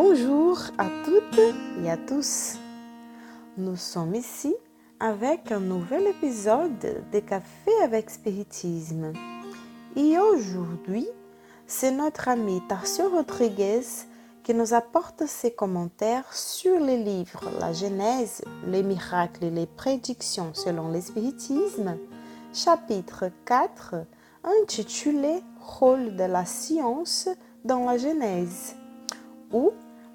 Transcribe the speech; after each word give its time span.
Bonjour 0.00 0.60
à 0.78 0.86
toutes 1.04 1.40
et 1.82 1.90
à 1.90 1.96
tous. 1.96 2.56
Nous 3.56 3.74
sommes 3.74 4.14
ici 4.14 4.54
avec 5.00 5.50
un 5.50 5.58
nouvel 5.58 6.06
épisode 6.06 7.02
de 7.12 7.18
Café 7.18 7.72
avec 7.82 8.08
Spiritisme. 8.08 9.12
Et 9.96 10.16
aujourd'hui, 10.16 11.08
c'est 11.66 11.90
notre 11.90 12.28
ami 12.28 12.62
Tarcio 12.68 13.08
Rodriguez 13.08 13.82
qui 14.44 14.54
nous 14.54 14.72
apporte 14.72 15.26
ses 15.26 15.50
commentaires 15.50 16.32
sur 16.32 16.78
les 16.78 17.02
livres 17.02 17.50
La 17.58 17.72
Genèse, 17.72 18.44
les 18.68 18.84
miracles 18.84 19.46
et 19.46 19.50
les 19.50 19.66
prédictions 19.66 20.54
selon 20.54 20.92
l'espiritisme, 20.92 21.96
chapitre 22.54 23.32
4, 23.46 23.96
intitulé 24.62 25.42
Rôle 25.60 26.14
de 26.14 26.22
la 26.22 26.44
science 26.44 27.28
dans 27.64 27.84
la 27.84 27.98
Genèse, 27.98 28.76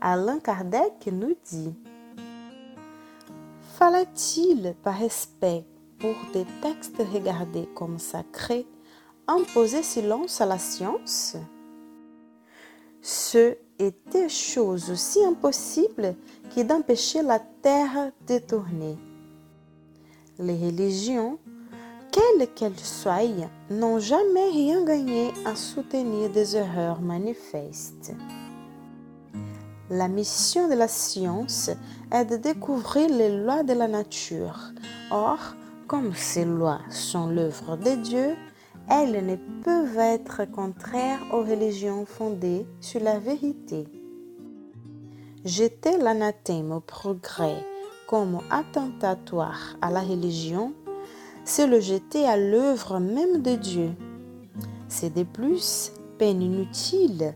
Alain 0.06 0.40
Kardec 0.40 1.08
nous 1.10 1.34
dit 1.50 1.74
Fallait-il, 3.78 4.76
par 4.84 4.96
respect 4.96 5.64
pour 5.98 6.14
des 6.34 6.46
textes 6.62 7.02
regardés 7.14 7.70
comme 7.74 8.00
sacrés, 8.00 8.68
imposer 9.30 9.82
silence 9.82 10.42
à 10.42 10.46
la 10.46 10.58
science? 10.58 11.38
Ce 13.02 13.56
était 13.80 14.28
chose 14.28 14.92
aussi 14.92 15.24
impossible 15.24 16.18
que 16.54 16.64
d'empêcher 16.64 17.22
la 17.22 17.40
terre 17.40 18.12
de 18.28 18.40
tourner. 18.40 18.98
Les 20.38 20.66
religions, 20.66 21.40
quelles 22.12 22.54
qu'elles 22.54 22.78
soient, 22.78 23.22
n'ont 23.70 24.00
jamais 24.00 24.50
rien 24.50 24.84
gagné 24.84 25.32
à 25.46 25.56
soutenir 25.56 26.30
des 26.30 26.58
erreurs 26.58 27.00
manifestes. 27.00 28.14
La 29.90 30.08
mission 30.08 30.70
de 30.70 30.76
la 30.76 30.88
science 30.88 31.70
est 32.10 32.24
de 32.26 32.38
découvrir 32.38 33.10
les 33.10 33.44
lois 33.44 33.64
de 33.64 33.74
la 33.74 33.90
nature. 33.90 34.72
Or, 35.12 35.40
comme 35.88 36.14
ces 36.16 36.46
lois 36.46 36.80
sont 36.90 37.28
l'œuvre 37.28 37.76
de 37.76 38.02
Dieu, 38.02 38.36
elles 38.90 39.26
ne 39.26 39.36
peuvent 39.62 39.98
être 39.98 40.46
contraires 40.50 41.20
aux 41.34 41.42
religions 41.42 42.06
fondées 42.06 42.66
sur 42.80 43.02
la 43.02 43.20
vérité. 43.20 43.86
Jeter 45.44 45.98
l'anathème 45.98 46.72
au 46.72 46.80
progrès 46.80 47.66
comme 48.08 48.40
attentatoire 48.50 49.76
à 49.82 49.92
la 49.92 50.02
religion, 50.02 50.74
c'est 51.44 51.68
le 51.68 51.82
jeter 51.82 52.26
à 52.26 52.38
l'œuvre 52.38 53.00
même 53.00 53.42
de 53.42 53.56
Dieu. 53.56 53.92
C'est 54.88 55.14
de 55.14 55.24
plus 55.24 55.92
peine 56.18 56.42
inutile, 56.42 57.36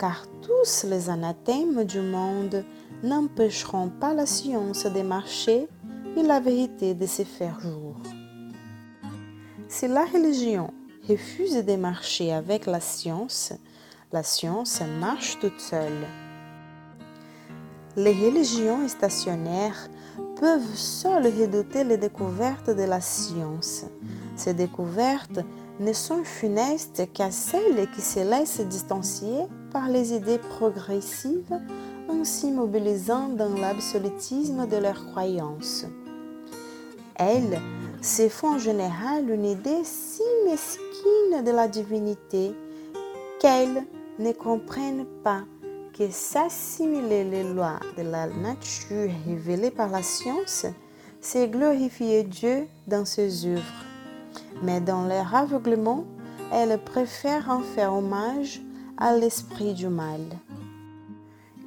car 0.00 0.24
tous 0.40 0.86
les 0.88 1.10
anathèmes 1.10 1.84
du 1.84 2.00
monde 2.00 2.64
n'empêcheront 3.02 3.90
pas 3.90 4.14
la 4.14 4.24
science 4.24 4.86
de 4.86 5.02
marcher 5.02 5.68
et 6.16 6.22
la 6.22 6.40
vérité 6.40 6.94
de 6.94 7.04
se 7.04 7.22
faire 7.22 7.60
jour. 7.60 7.96
Si 9.68 9.86
la 9.86 10.06
religion 10.06 10.72
refuse 11.06 11.62
de 11.66 11.76
marcher 11.76 12.32
avec 12.32 12.64
la 12.64 12.80
science, 12.80 13.52
la 14.10 14.22
science 14.22 14.80
marche 14.98 15.38
toute 15.38 15.60
seule. 15.60 16.06
Les 17.94 18.14
religions 18.14 18.88
stationnaires 18.88 19.90
peuvent 20.40 20.74
seules 20.74 21.26
redouter 21.26 21.84
les 21.84 21.98
découvertes 21.98 22.70
de 22.70 22.84
la 22.84 23.02
science. 23.02 23.84
Ces 24.34 24.54
découvertes 24.54 25.40
ne 25.80 25.94
sont 25.94 26.24
funestes 26.24 27.10
qu'à 27.14 27.30
celles 27.30 27.90
qui 27.90 28.02
se 28.02 28.20
laissent 28.20 28.60
distancier 28.60 29.46
par 29.72 29.88
les 29.88 30.12
idées 30.12 30.38
progressives, 30.38 31.58
ainsi 32.10 32.50
mobilisant 32.50 33.30
dans 33.30 33.54
l'absolutisme 33.54 34.66
de 34.68 34.76
leurs 34.76 35.06
croyances. 35.06 35.86
Elles 37.16 37.58
se 38.02 38.28
font 38.28 38.54
en 38.54 38.58
général 38.58 39.30
une 39.30 39.46
idée 39.46 39.82
si 39.84 40.22
mesquine 40.44 41.44
de 41.44 41.50
la 41.50 41.66
divinité 41.66 42.52
qu'elles 43.40 43.84
ne 44.18 44.32
comprennent 44.32 45.06
pas 45.24 45.44
que 45.98 46.10
s'assimiler 46.10 47.24
les 47.24 47.44
lois 47.44 47.80
de 47.96 48.02
la 48.02 48.26
nature 48.26 49.10
révélées 49.26 49.70
par 49.70 49.88
la 49.88 50.02
science, 50.02 50.66
c'est 51.20 51.48
glorifier 51.48 52.24
Dieu 52.24 52.68
dans 52.86 53.04
ses 53.04 53.46
œuvres. 53.46 53.89
Mais 54.62 54.80
dans 54.80 55.06
leur 55.06 55.34
aveuglement, 55.34 56.04
elles 56.52 56.78
préfèrent 56.78 57.48
en 57.50 57.60
faire 57.60 57.94
hommage 57.94 58.60
à 58.98 59.16
l'esprit 59.16 59.74
du 59.74 59.88
mal. 59.88 60.20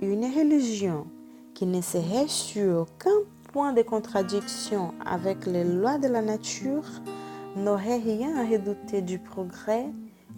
Une 0.02 0.26
religion 0.26 1.08
qui 1.54 1.66
ne 1.66 1.82
serait 1.82 2.28
sur 2.28 2.82
aucun 2.82 3.18
point 3.52 3.74
de 3.74 3.82
contradiction 3.82 4.94
avec 5.06 5.46
les 5.46 5.64
lois 5.64 5.98
de 5.98 6.08
la 6.08 6.22
nature 6.22 6.86
n'aurait 7.56 8.00
rien 8.00 8.36
à 8.38 8.50
redouter 8.50 9.02
du 9.02 9.20
progrès 9.20 9.86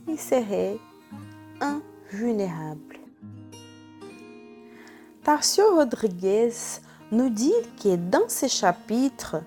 et 0.07 0.17
serait 0.17 0.77
invulnérable. 1.61 2.99
Tarcio 5.23 5.63
Rodriguez 5.75 6.51
nous 7.11 7.29
dit 7.29 7.53
que 7.81 7.95
dans 7.95 8.27
ce 8.27 8.47
chapitre, 8.47 9.41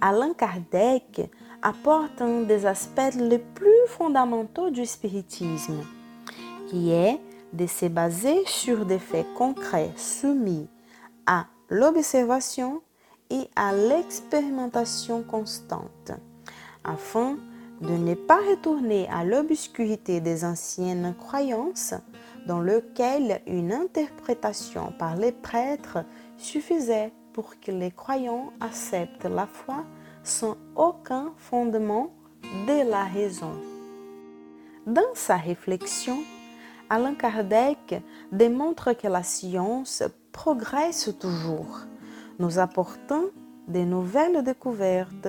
Alain 0.00 0.32
Kardec 0.34 1.28
apporte 1.64 2.20
un 2.20 2.42
des 2.42 2.66
aspects 2.66 3.14
les 3.18 3.38
plus 3.38 3.86
fondamentaux 3.88 4.68
du 4.68 4.84
spiritisme, 4.84 5.82
qui 6.68 6.92
est 6.92 7.18
de 7.54 7.66
se 7.66 7.86
baser 7.86 8.44
sur 8.44 8.84
des 8.84 8.98
faits 8.98 9.26
concrets 9.34 9.90
soumis 9.96 10.68
à 11.26 11.46
l'observation 11.70 12.82
et 13.30 13.48
à 13.56 13.74
l'expérimentation 13.74 15.22
constante, 15.22 16.12
afin 16.84 17.38
de 17.80 17.94
ne 17.94 18.14
pas 18.14 18.40
retourner 18.50 19.08
à 19.08 19.24
l'obscurité 19.24 20.20
des 20.20 20.44
anciennes 20.44 21.14
croyances 21.18 21.94
dans 22.46 22.60
lequel 22.60 23.40
une 23.46 23.72
interprétation 23.72 24.92
par 24.98 25.16
les 25.16 25.32
prêtres 25.32 26.04
suffisait 26.36 27.12
pour 27.32 27.58
que 27.58 27.70
les 27.70 27.90
croyants 27.90 28.52
acceptent 28.60 29.24
la 29.24 29.46
foi 29.46 29.84
sans 30.24 30.56
aucun 30.74 31.32
fondement 31.36 32.10
de 32.66 32.90
la 32.90 33.04
raison. 33.04 33.52
Dans 34.86 35.14
sa 35.14 35.36
réflexion, 35.36 36.18
Alain 36.90 37.14
Kardec 37.14 38.02
démontre 38.32 38.92
que 38.92 39.06
la 39.06 39.22
science 39.22 40.02
progresse 40.32 41.10
toujours, 41.20 41.78
nous 42.38 42.58
apportant 42.58 43.24
de 43.68 43.80
nouvelles 43.80 44.42
découvertes 44.42 45.28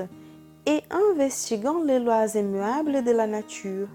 et 0.66 0.82
investiguant 0.90 1.84
les 1.84 2.00
lois 2.00 2.36
immuables 2.36 3.04
de 3.04 3.12
la 3.12 3.28
nature 3.28 3.88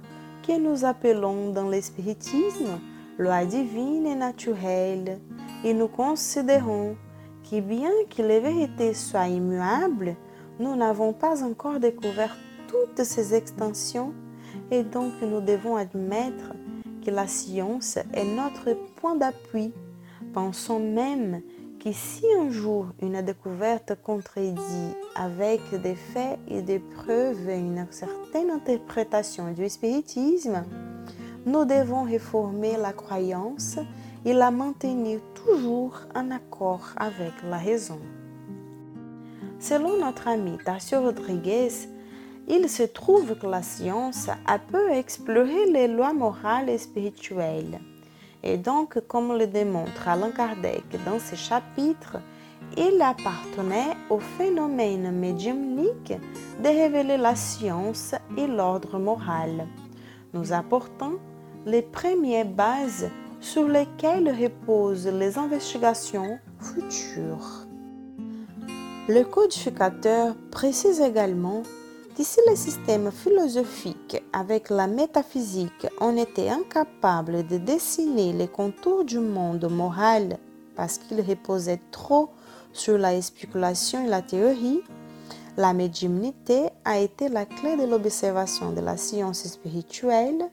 que 0.47 0.57
nous 0.57 0.85
appelons 0.85 1.51
dans 1.51 1.69
l'espiritisme 1.69 2.79
loi 3.21 3.45
divine 3.45 4.07
et 4.07 4.15
naturelle, 4.15 5.21
et 5.63 5.75
nous 5.75 5.89
considérons 5.89 6.97
que 7.51 7.61
bien 7.61 7.91
que 8.09 8.23
les 8.23 8.41
vérités 8.41 8.95
soient 8.95 9.29
immuables, 9.29 10.17
nous 10.61 10.77
n'avons 10.77 11.15
pas 11.15 11.43
encore 11.43 11.81
découvert 11.81 12.37
toutes 12.69 13.03
ces 13.03 13.35
extensions 13.35 14.13
et 14.71 14.83
donc 14.83 15.15
nous 15.23 15.41
devons 15.41 15.77
admettre 15.77 16.53
que 17.05 17.11
la 17.11 17.27
science 17.27 17.97
est 18.13 18.25
notre 18.25 18.75
point 18.97 19.17
d'appui. 19.17 19.73
Pensons 20.35 20.79
même 20.79 21.41
que 21.83 21.91
si 21.93 22.27
un 22.39 22.51
jour 22.51 22.89
une 23.01 23.23
découverte 23.23 23.95
contredit 24.03 24.95
avec 25.17 25.63
des 25.83 25.95
faits 25.95 26.39
et 26.47 26.61
des 26.61 26.79
preuves 26.79 27.49
une 27.49 27.87
certaine 27.91 28.51
interprétation 28.51 29.53
du 29.53 29.67
spiritisme, 29.71 30.63
nous 31.47 31.65
devons 31.65 32.03
réformer 32.03 32.77
la 32.77 32.93
croyance 32.93 33.79
et 34.27 34.35
la 34.35 34.51
maintenir 34.51 35.21
toujours 35.33 36.01
en 36.15 36.31
accord 36.31 36.91
avec 36.99 37.33
la 37.49 37.57
raison. 37.57 37.99
Selon 39.61 39.99
notre 39.99 40.27
ami 40.27 40.57
Tassio 40.65 41.03
Rodriguez, 41.03 41.69
il 42.49 42.67
se 42.71 42.83
trouve 42.83 43.37
que 43.37 43.47
la 43.47 43.63
science 43.63 44.29
a 44.47 44.59
peu 44.59 44.91
exploré 44.91 45.67
les 45.71 45.87
lois 45.87 46.15
morales 46.15 46.71
et 46.71 46.79
spirituelles. 46.79 47.79
Et 48.43 48.57
donc, 48.57 48.99
comme 49.07 49.37
le 49.37 49.47
démontre 49.47 50.09
Alain 50.09 50.31
Kardec 50.31 50.85
dans 51.05 51.19
ses 51.19 51.37
chapitres, 51.37 52.17
il 52.79 53.03
appartenait 53.03 53.97
au 54.09 54.19
phénomène 54.19 55.11
médiumnique 55.13 56.15
de 56.65 56.69
révéler 56.69 57.19
la 57.19 57.37
science 57.37 58.15
et 58.39 58.47
l'ordre 58.47 58.99
moral, 58.99 59.67
nous 60.33 60.55
apportant 60.55 61.13
les 61.67 61.83
premières 61.83 62.47
bases 62.47 63.11
sur 63.41 63.69
lesquelles 63.69 64.35
reposent 64.43 65.07
les 65.07 65.37
investigations 65.37 66.39
futures. 66.59 67.70
Le 69.13 69.25
codificateur 69.25 70.37
précise 70.53 71.01
également 71.01 71.65
que 72.17 72.23
si 72.23 72.39
les 72.49 72.55
systèmes 72.55 73.11
philosophiques 73.11 74.23
avec 74.33 74.71
la 74.71 74.87
métaphysique 74.87 75.89
ont 76.01 76.17
été 76.17 76.49
incapables 76.49 77.45
de 77.49 77.57
dessiner 77.57 78.33
les 78.33 78.47
contours 78.47 79.05
du 79.05 79.19
monde 79.19 79.69
moral 79.69 80.39
parce 80.77 80.99
qu'il 80.99 81.21
reposait 81.23 81.81
trop 81.91 82.29
sur 82.73 82.99
la 82.99 83.21
spéculation 83.21 84.05
et 84.05 84.09
la 84.09 84.23
théorie, 84.23 84.81
la 85.57 85.73
médiumnité 85.73 86.69
a 86.85 87.01
été 87.01 87.29
la 87.29 87.47
clé 87.47 87.77
de 87.77 87.87
l'observation 87.87 88.71
de 88.71 88.81
la 88.81 88.97
science 88.97 89.43
spirituelle 89.43 90.49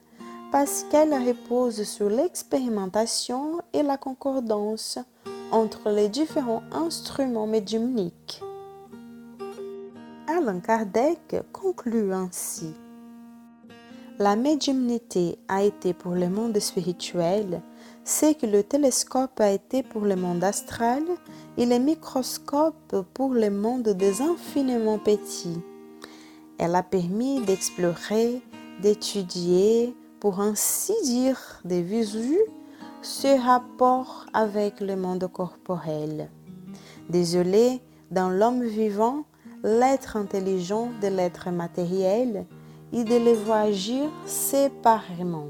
parce 0.50 0.84
qu'elle 0.90 1.14
repose 1.14 1.84
sur 1.84 2.10
l'expérimentation 2.10 3.60
et 3.72 3.84
la 3.84 3.98
concordance 3.98 4.98
entre 5.52 5.90
les 5.90 6.08
différents 6.08 6.64
instruments 6.72 7.46
médiumniques. 7.46 8.42
Allan 10.30 10.60
Kardec 10.60 11.36
conclut 11.54 12.12
ainsi. 12.12 12.74
La 14.18 14.36
médiumnité 14.36 15.38
a 15.48 15.62
été 15.62 15.94
pour 15.94 16.12
le 16.12 16.28
monde 16.28 16.58
spirituel 16.58 17.62
ce 18.04 18.34
que 18.34 18.44
le 18.44 18.62
télescope 18.62 19.40
a 19.40 19.50
été 19.50 19.82
pour 19.82 20.02
le 20.02 20.16
monde 20.16 20.44
astral 20.44 21.02
et 21.56 21.64
le 21.64 21.78
microscope 21.78 23.06
pour 23.14 23.32
le 23.32 23.48
monde 23.48 23.88
des 23.88 24.20
infiniment 24.20 24.98
petits. 24.98 25.62
Elle 26.58 26.74
a 26.74 26.82
permis 26.82 27.40
d'explorer, 27.40 28.42
d'étudier, 28.82 29.96
pour 30.20 30.40
ainsi 30.40 30.92
dire, 31.04 31.40
de 31.64 31.76
visu 31.76 32.36
ce 33.00 33.40
rapport 33.42 34.26
avec 34.34 34.80
le 34.80 34.94
monde 34.94 35.26
corporel. 35.32 36.28
Désolé, 37.08 37.80
dans 38.10 38.28
l'homme 38.28 38.62
vivant, 38.62 39.24
l'être 39.62 40.16
intelligent 40.16 40.90
de 41.02 41.08
l'être 41.08 41.50
matériel 41.50 42.46
et 42.92 43.04
de 43.04 43.16
les 43.16 43.34
voir 43.34 43.64
agir 43.66 44.04
séparément. 44.26 45.48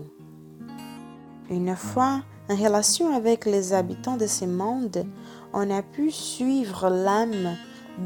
Une 1.51 1.75
fois 1.77 2.23
en 2.51 2.57
relation 2.57 3.15
avec 3.15 3.45
les 3.45 3.73
habitants 3.73 4.17
de 4.17 4.27
ce 4.27 4.45
monde, 4.45 5.05
on 5.53 5.71
a 5.71 5.83
pu 5.83 6.11
suivre 6.11 6.89
l'âme 6.89 7.57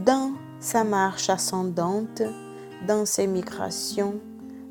dans 0.04 0.32
sa 0.60 0.84
marche 0.84 1.28
ascendante, 1.28 2.22
dans 2.86 3.06
ses 3.06 3.26
migrations, 3.26 4.20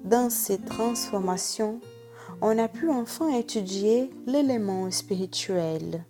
dans 0.04 0.30
ses 0.30 0.58
transformations. 0.58 1.80
On 2.42 2.58
a 2.58 2.68
pu 2.68 2.90
enfin 2.90 3.30
étudier 3.30 4.10
l'élément 4.26 4.90
spirituel. 4.90 6.06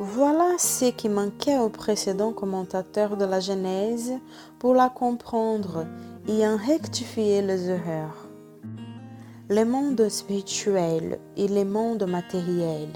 Voilà 0.00 0.58
ce 0.58 0.86
qui 0.86 1.08
manquait 1.08 1.58
au 1.58 1.68
précédent 1.68 2.32
commentateur 2.32 3.16
de 3.16 3.24
la 3.24 3.38
Genèse 3.38 4.12
pour 4.58 4.74
la 4.74 4.88
comprendre 4.88 5.86
et 6.26 6.44
en 6.44 6.56
rectifier 6.56 7.42
les 7.42 7.70
erreurs. 7.70 8.26
Le 9.48 9.64
monde 9.64 10.08
spirituel 10.08 11.20
et 11.36 11.46
le 11.46 11.64
monde 11.64 12.10
matériel, 12.10 12.88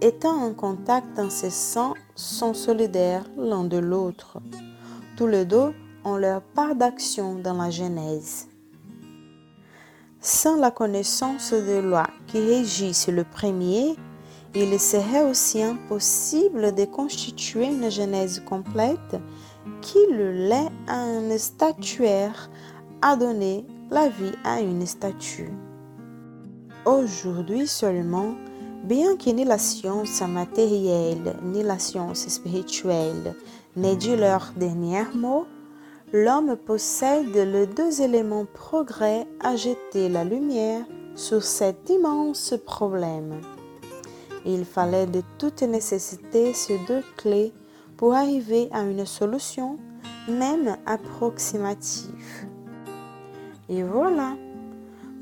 étant 0.00 0.42
en 0.42 0.54
contact 0.54 1.18
incessant, 1.18 1.92
sont 2.14 2.54
solidaires 2.54 3.26
l'un 3.36 3.64
de 3.64 3.76
l'autre. 3.76 4.38
Tous 5.18 5.26
les 5.26 5.44
deux 5.44 5.74
ont 6.04 6.16
leur 6.16 6.40
part 6.40 6.74
d'action 6.74 7.34
dans 7.34 7.58
la 7.58 7.68
Genèse. 7.68 8.48
Sans 10.20 10.56
la 10.56 10.70
connaissance 10.70 11.52
des 11.52 11.82
lois 11.82 12.08
qui 12.28 12.38
régissent 12.38 13.08
le 13.08 13.24
premier, 13.24 13.94
il 14.56 14.78
serait 14.78 15.28
aussi 15.28 15.62
impossible 15.62 16.74
de 16.74 16.84
constituer 16.84 17.66
une 17.66 17.90
genèse 17.90 18.40
complète 18.40 19.16
qui 19.80 19.98
le 20.10 20.30
lait 20.30 20.68
à 20.86 20.96
un 20.96 21.36
statuaire 21.38 22.50
a 23.02 23.16
donné 23.16 23.64
la 23.90 24.08
vie 24.08 24.32
à 24.44 24.60
une 24.60 24.86
statue. 24.86 25.50
Aujourd'hui 26.86 27.66
seulement, 27.66 28.34
bien 28.84 29.16
que 29.16 29.30
ni 29.30 29.44
la 29.44 29.58
science 29.58 30.22
matérielle 30.22 31.34
ni 31.42 31.62
la 31.62 31.78
science 31.78 32.28
spirituelle 32.28 33.34
n'aient 33.76 33.96
dit 33.96 34.14
leur 34.14 34.52
dernier 34.56 35.04
mot, 35.14 35.46
l'homme 36.12 36.56
possède 36.56 37.34
les 37.34 37.66
deux 37.66 38.02
éléments 38.02 38.46
progrès 38.54 39.26
à 39.40 39.56
jeter 39.56 40.08
la 40.08 40.22
lumière 40.22 40.84
sur 41.16 41.42
cet 41.42 41.90
immense 41.90 42.54
problème. 42.64 43.40
Il 44.46 44.64
fallait 44.64 45.06
de 45.06 45.22
toute 45.38 45.62
nécessité 45.62 46.52
ces 46.52 46.78
deux 46.86 47.02
clés 47.16 47.52
pour 47.96 48.14
arriver 48.14 48.68
à 48.72 48.82
une 48.82 49.06
solution, 49.06 49.78
même 50.28 50.76
approximative. 50.86 52.46
Et 53.68 53.82
voilà, 53.82 54.36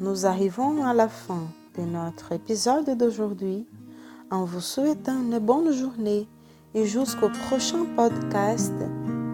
nous 0.00 0.26
arrivons 0.26 0.84
à 0.84 0.94
la 0.94 1.08
fin 1.08 1.46
de 1.78 1.82
notre 1.82 2.32
épisode 2.32 2.96
d'aujourd'hui 2.96 3.66
en 4.30 4.44
vous 4.44 4.60
souhaitant 4.60 5.20
une 5.20 5.38
bonne 5.38 5.72
journée 5.72 6.26
et 6.74 6.86
jusqu'au 6.86 7.28
prochain 7.48 7.84
podcast 7.96 8.74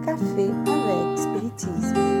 Café 0.05 0.49
avec 0.49 1.17
Spiritisme. 1.17 2.18